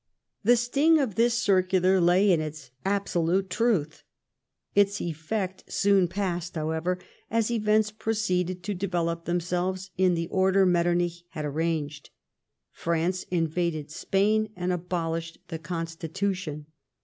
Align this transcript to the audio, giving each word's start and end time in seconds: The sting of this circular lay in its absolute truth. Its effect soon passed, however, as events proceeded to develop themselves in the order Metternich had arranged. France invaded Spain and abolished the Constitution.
The 0.43 0.57
sting 0.57 0.97
of 0.97 1.13
this 1.13 1.35
circular 1.35 2.01
lay 2.01 2.31
in 2.31 2.41
its 2.41 2.71
absolute 2.83 3.51
truth. 3.51 4.01
Its 4.73 4.99
effect 4.99 5.71
soon 5.71 6.07
passed, 6.07 6.55
however, 6.55 6.97
as 7.29 7.51
events 7.51 7.91
proceeded 7.91 8.63
to 8.63 8.73
develop 8.73 9.25
themselves 9.25 9.91
in 9.99 10.15
the 10.15 10.25
order 10.29 10.65
Metternich 10.65 11.23
had 11.29 11.45
arranged. 11.45 12.09
France 12.71 13.27
invaded 13.29 13.91
Spain 13.91 14.49
and 14.55 14.73
abolished 14.73 15.37
the 15.49 15.59
Constitution. 15.59 16.65